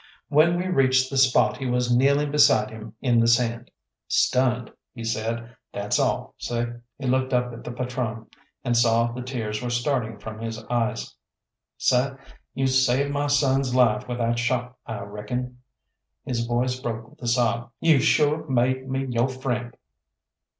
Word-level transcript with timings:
When 0.29 0.57
we 0.57 0.65
reached 0.67 1.11
the 1.11 1.15
spot 1.17 1.57
he 1.57 1.67
was 1.67 1.95
kneeling 1.95 2.31
beside 2.31 2.71
him 2.71 2.95
in 3.01 3.19
the 3.19 3.27
sand. 3.27 3.69
"Stunned," 4.07 4.71
he 4.95 5.03
said, 5.03 5.55
"that's 5.71 5.99
all! 5.99 6.33
Seh," 6.39 6.73
he 6.97 7.05
looked 7.05 7.33
up 7.33 7.53
at 7.53 7.63
the 7.63 7.71
patrone, 7.71 8.25
and 8.63 8.71
I 8.71 8.79
saw 8.79 9.11
the 9.11 9.21
tears 9.21 9.61
were 9.61 9.69
starting 9.69 10.17
from 10.17 10.39
his 10.39 10.57
eyes. 10.71 11.15
"Seh, 11.77 12.15
you've 12.55 12.71
saved 12.71 13.11
my 13.11 13.27
son's 13.27 13.75
life 13.75 14.07
with 14.07 14.17
that 14.17 14.39
shot, 14.39 14.75
I 14.87 15.01
reckon" 15.01 15.59
his 16.25 16.47
voice 16.47 16.79
broke 16.79 17.11
with 17.11 17.21
a 17.21 17.27
sob 17.27 17.69
"you've 17.79 18.01
sure 18.01 18.49
made 18.49 18.89
me 18.89 19.05
yo' 19.05 19.27
friend." 19.27 19.77